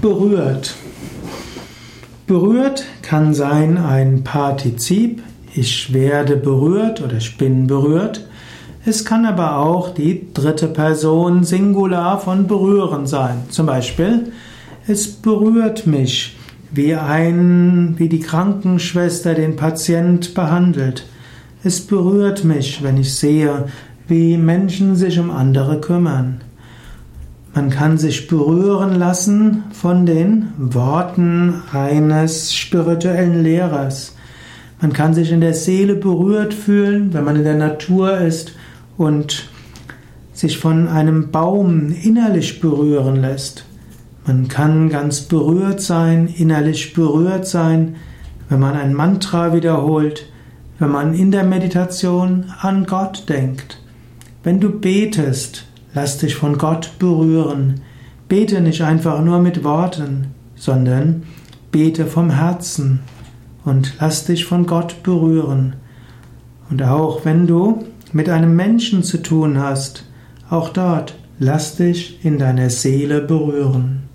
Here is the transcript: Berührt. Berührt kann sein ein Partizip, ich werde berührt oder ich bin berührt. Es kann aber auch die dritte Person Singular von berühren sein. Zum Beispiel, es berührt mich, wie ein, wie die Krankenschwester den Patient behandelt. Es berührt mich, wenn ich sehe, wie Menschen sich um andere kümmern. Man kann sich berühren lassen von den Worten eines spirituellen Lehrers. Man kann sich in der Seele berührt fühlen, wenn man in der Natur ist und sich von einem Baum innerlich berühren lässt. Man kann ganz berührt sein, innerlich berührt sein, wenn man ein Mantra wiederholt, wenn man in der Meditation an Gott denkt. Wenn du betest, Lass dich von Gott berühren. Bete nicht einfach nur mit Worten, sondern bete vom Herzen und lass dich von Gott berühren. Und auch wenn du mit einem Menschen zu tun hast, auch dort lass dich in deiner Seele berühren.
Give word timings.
Berührt. 0.00 0.76
Berührt 2.26 2.84
kann 3.02 3.34
sein 3.34 3.76
ein 3.76 4.24
Partizip, 4.24 5.22
ich 5.54 5.92
werde 5.92 6.36
berührt 6.36 7.02
oder 7.02 7.18
ich 7.18 7.36
bin 7.36 7.66
berührt. 7.66 8.26
Es 8.86 9.04
kann 9.04 9.26
aber 9.26 9.58
auch 9.58 9.92
die 9.92 10.32
dritte 10.32 10.68
Person 10.68 11.44
Singular 11.44 12.18
von 12.18 12.46
berühren 12.46 13.06
sein. 13.06 13.42
Zum 13.50 13.66
Beispiel, 13.66 14.32
es 14.88 15.06
berührt 15.06 15.86
mich, 15.86 16.34
wie 16.70 16.94
ein, 16.94 17.96
wie 17.98 18.08
die 18.08 18.20
Krankenschwester 18.20 19.34
den 19.34 19.56
Patient 19.56 20.32
behandelt. 20.32 21.04
Es 21.62 21.86
berührt 21.86 22.42
mich, 22.44 22.82
wenn 22.82 22.96
ich 22.96 23.14
sehe, 23.14 23.66
wie 24.08 24.38
Menschen 24.38 24.96
sich 24.96 25.18
um 25.18 25.30
andere 25.30 25.78
kümmern. 25.78 26.40
Man 27.52 27.68
kann 27.68 27.98
sich 27.98 28.28
berühren 28.28 28.94
lassen 28.94 29.64
von 29.72 30.06
den 30.06 30.52
Worten 30.56 31.62
eines 31.72 32.54
spirituellen 32.54 33.42
Lehrers. 33.42 34.14
Man 34.80 34.92
kann 34.92 35.14
sich 35.14 35.32
in 35.32 35.40
der 35.40 35.54
Seele 35.54 35.96
berührt 35.96 36.54
fühlen, 36.54 37.12
wenn 37.12 37.24
man 37.24 37.36
in 37.36 37.44
der 37.44 37.56
Natur 37.56 38.18
ist 38.18 38.54
und 38.96 39.48
sich 40.32 40.58
von 40.58 40.86
einem 40.86 41.32
Baum 41.32 41.92
innerlich 42.02 42.60
berühren 42.60 43.16
lässt. 43.16 43.64
Man 44.26 44.46
kann 44.46 44.88
ganz 44.88 45.22
berührt 45.22 45.80
sein, 45.80 46.28
innerlich 46.28 46.92
berührt 46.92 47.48
sein, 47.48 47.96
wenn 48.48 48.60
man 48.60 48.76
ein 48.76 48.94
Mantra 48.94 49.52
wiederholt, 49.52 50.30
wenn 50.78 50.90
man 50.90 51.14
in 51.14 51.32
der 51.32 51.44
Meditation 51.44 52.46
an 52.60 52.86
Gott 52.86 53.28
denkt. 53.28 53.80
Wenn 54.44 54.60
du 54.60 54.70
betest, 54.70 55.66
Lass 55.94 56.18
dich 56.18 56.36
von 56.36 56.58
Gott 56.58 56.92
berühren. 56.98 57.80
Bete 58.28 58.60
nicht 58.60 58.82
einfach 58.82 59.22
nur 59.22 59.40
mit 59.40 59.64
Worten, 59.64 60.28
sondern 60.54 61.24
bete 61.72 62.06
vom 62.06 62.30
Herzen 62.30 63.00
und 63.64 63.94
lass 63.98 64.24
dich 64.24 64.44
von 64.44 64.66
Gott 64.66 65.02
berühren. 65.02 65.74
Und 66.70 66.82
auch 66.82 67.24
wenn 67.24 67.46
du 67.46 67.84
mit 68.12 68.28
einem 68.28 68.54
Menschen 68.54 69.02
zu 69.02 69.22
tun 69.22 69.58
hast, 69.58 70.04
auch 70.48 70.68
dort 70.68 71.16
lass 71.38 71.76
dich 71.76 72.24
in 72.24 72.38
deiner 72.38 72.70
Seele 72.70 73.20
berühren. 73.20 74.09